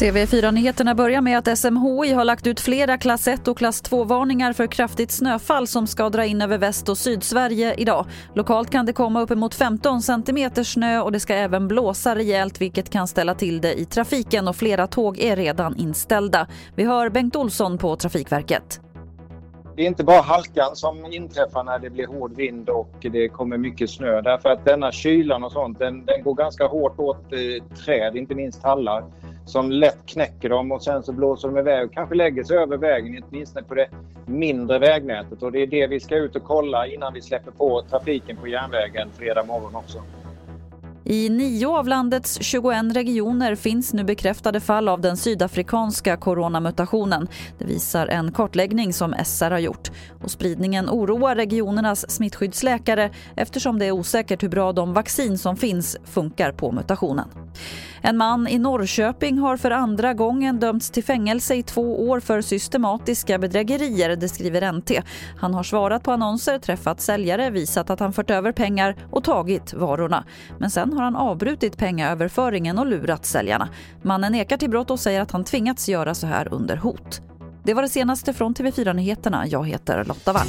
[0.00, 4.66] TV4-nyheterna börjar med att SMHI har lagt ut flera klass 1 och klass 2-varningar för
[4.66, 8.06] kraftigt snöfall som ska dra in över Väst och Sydsverige idag.
[8.34, 12.90] Lokalt kan det komma uppemot 15 centimeter snö och det ska även blåsa rejält vilket
[12.90, 16.46] kan ställa till det i trafiken och flera tåg är redan inställda.
[16.74, 18.80] Vi hör Bengt Olsson på Trafikverket.
[19.80, 23.58] Det är inte bara halkan som inträffar när det blir hård vind och det kommer
[23.58, 24.20] mycket snö.
[24.20, 28.34] Därför att denna kylan och sånt, den, den går ganska hårt åt eh, träd, inte
[28.34, 29.04] minst tallar
[29.46, 32.76] som lätt knäcker dem och sen så blåser de iväg och kanske lägger sig över
[32.76, 33.88] vägen, åtminstone på det
[34.26, 35.42] mindre vägnätet.
[35.42, 38.48] Och det är det vi ska ut och kolla innan vi släpper på trafiken på
[38.48, 40.02] järnvägen fredag morgon också.
[41.10, 47.28] I nio av landets 21 regioner finns nu bekräftade fall av den sydafrikanska coronamutationen.
[47.58, 49.90] Det visar en kartläggning som SR har gjort.
[50.22, 55.96] Och spridningen oroar regionernas smittskyddsläkare eftersom det är osäkert hur bra de vaccin som finns
[56.04, 57.28] funkar på mutationen.
[58.02, 62.40] En man i Norrköping har för andra gången dömts till fängelse i två år för
[62.40, 64.90] systematiska bedrägerier, det skriver NT.
[65.38, 69.72] Han har svarat på annonser, träffat säljare, visat att han fört över pengar och tagit
[69.72, 70.24] varorna.
[70.58, 73.68] Men sen har han avbrutit pengaöverföringen och lurat säljarna.
[74.02, 77.20] Mannen nekar till brott och säger att han tvingats göra så här under hot.
[77.62, 79.46] Det var det senaste från TV4 Nyheterna.
[79.46, 80.46] Jag heter Lotta Wall.